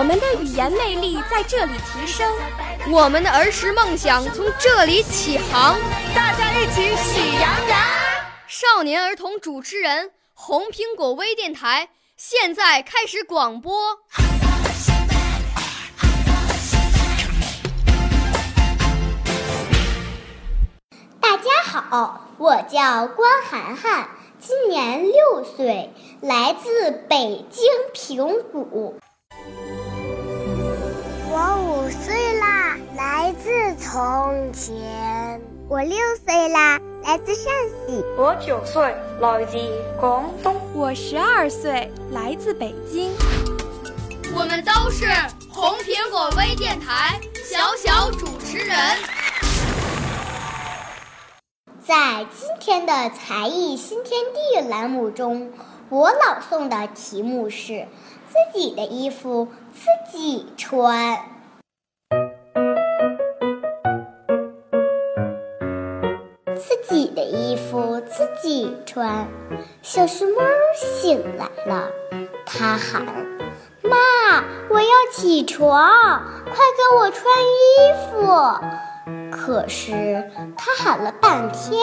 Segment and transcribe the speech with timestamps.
[0.00, 2.26] 我们的语言魅力在这里提升，
[2.90, 5.78] 我们的儿时梦想从这里起航。
[6.14, 7.78] 大家一起喜羊羊。
[8.48, 13.98] 少年儿童主持人，红苹果微电台现在开始广播。
[21.20, 25.92] 大家好，我叫关涵涵，今年六岁，
[26.22, 28.98] 来自北京平谷。
[31.42, 35.40] 我五岁啦，来自从前。
[35.70, 37.50] 我六岁啦，来自陕
[37.86, 38.04] 西。
[38.18, 39.56] 我九岁，来自
[39.98, 40.54] 广东。
[40.74, 43.10] 我十二岁，来自北京。
[44.34, 45.06] 我们都是
[45.50, 48.76] 红苹果微电台小小主持人。
[51.82, 55.50] 在今天的才艺新天地栏目中，
[55.88, 57.88] 我朗诵的题目是
[58.30, 61.18] “自己的衣服自己穿”。
[66.54, 69.26] 自己的衣服自己穿。
[69.82, 70.42] 小熊猫
[70.76, 71.88] 醒来了，
[72.46, 73.04] 它喊
[73.82, 73.96] ：“妈，
[74.68, 75.90] 我要起床，
[76.44, 78.14] 快给我穿衣服。”
[79.36, 81.80] 可是它喊了半天，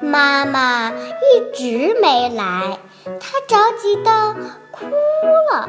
[0.00, 2.78] 妈妈一直没来，
[3.20, 4.36] 它着急的
[4.78, 4.86] 哭
[5.52, 5.68] 了。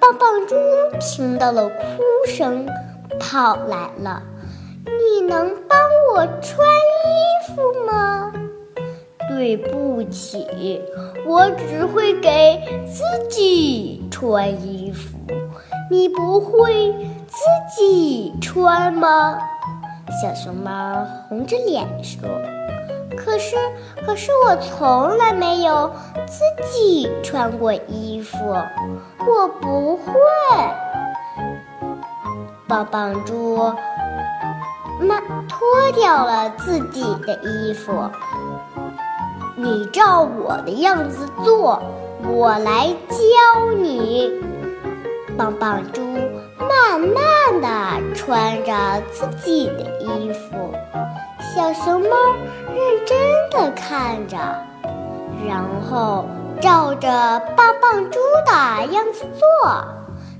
[0.00, 0.56] 棒棒猪
[1.00, 1.76] 听到了哭
[2.26, 2.66] 声，
[3.18, 4.22] 跑来了。
[4.84, 5.78] 你能帮
[6.14, 8.32] 我穿衣服吗？
[9.28, 10.82] 对不起，
[11.26, 15.18] 我只会给自己穿衣服。
[15.90, 16.92] 你不会
[17.26, 19.38] 自己穿吗？
[20.20, 22.28] 小熊猫红着脸说
[23.16, 23.56] ：“可是，
[24.06, 25.92] 可是我从来没有
[26.26, 28.36] 自己穿过衣服，
[29.26, 30.12] 我不会。”
[32.68, 33.72] 棒棒猪。
[35.00, 35.58] 慢脱
[35.94, 38.10] 掉了自己的衣服，
[39.56, 41.82] 你照我的样子做，
[42.22, 44.30] 我来教你。
[45.38, 46.02] 棒棒猪
[46.58, 50.74] 慢慢的穿着自己的衣服，
[51.52, 52.16] 小熊猫
[52.68, 53.18] 认真
[53.50, 54.36] 的看着，
[55.48, 56.24] 然后
[56.60, 59.84] 照着棒棒猪的样子做，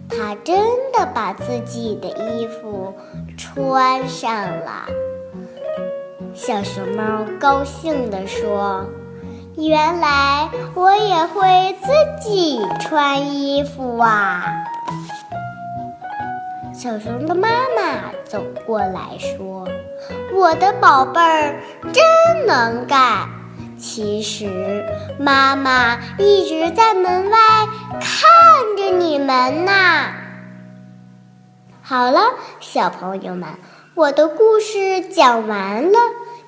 [0.09, 0.57] 它真
[0.93, 2.95] 的把自己的衣服。
[3.37, 4.87] 穿上了，
[6.33, 8.85] 小熊猫高兴地说
[9.57, 11.91] ：“原来我也会自
[12.23, 14.45] 己穿衣服啊！”
[16.83, 19.69] 小熊的妈妈走过来说
[20.33, 21.61] ：“我的宝贝儿
[21.93, 23.29] 真能干。”
[23.77, 24.83] 其实
[25.19, 27.39] 妈妈一直在门外
[28.01, 29.73] 看着你们呢。
[31.83, 32.23] 好了，
[32.61, 33.51] 小朋友们，
[33.95, 35.99] 我的故事讲完了。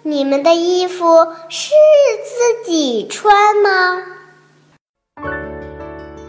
[0.03, 1.73] 你们的衣服是
[2.25, 4.03] 自己穿吗？